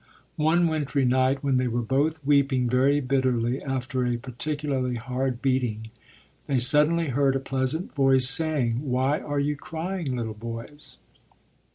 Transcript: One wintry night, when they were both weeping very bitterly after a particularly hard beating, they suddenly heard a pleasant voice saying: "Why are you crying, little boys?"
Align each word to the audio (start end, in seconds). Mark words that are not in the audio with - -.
One 0.41 0.65
wintry 0.67 1.05
night, 1.05 1.43
when 1.43 1.57
they 1.57 1.67
were 1.67 1.83
both 1.83 2.25
weeping 2.25 2.67
very 2.67 2.99
bitterly 3.01 3.61
after 3.61 4.03
a 4.03 4.17
particularly 4.17 4.95
hard 4.95 5.43
beating, 5.43 5.91
they 6.47 6.57
suddenly 6.57 7.09
heard 7.09 7.35
a 7.35 7.39
pleasant 7.39 7.93
voice 7.93 8.27
saying: 8.27 8.89
"Why 8.89 9.19
are 9.19 9.39
you 9.39 9.55
crying, 9.55 10.15
little 10.15 10.33
boys?" 10.33 10.97